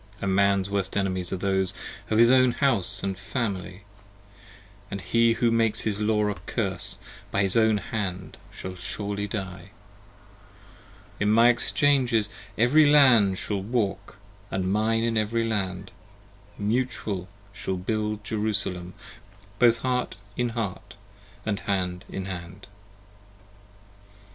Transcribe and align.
A 0.19 0.25
man's 0.25 0.67
worst 0.67 0.97
enemies 0.97 1.31
are 1.31 1.37
those 1.37 1.75
Of 2.09 2.17
his 2.17 2.31
own 2.31 2.53
house 2.53 3.03
& 3.15 3.15
family; 3.31 3.83
ioo 3.83 4.31
And 4.89 4.99
he 4.99 5.33
who 5.33 5.51
makes 5.51 5.81
his 5.81 6.01
law 6.01 6.27
a 6.29 6.33
curse, 6.47 6.97
By 7.29 7.43
his 7.43 7.55
own 7.55 7.77
hand 7.77 8.37
shall 8.49 8.73
surely 8.73 9.27
die. 9.27 9.69
In 11.19 11.29
my 11.29 11.49
Exchanges 11.49 12.29
every 12.57 12.89
Land 12.89 13.37
Shall 13.37 13.61
walk, 13.61 14.17
& 14.37 14.51
mine 14.51 15.03
in 15.03 15.17
every 15.17 15.47
Land, 15.47 15.91
Mutual, 16.57 17.29
shall 17.53 17.77
build 17.77 18.23
Jerusalem; 18.23 18.95
105 19.59 19.59
Both 19.59 19.77
heart 19.83 20.15
in 20.35 20.49
heart 20.49 20.95
& 21.29 21.45
hand 21.67 22.05
in 22.09 22.25
hand. 22.25 22.65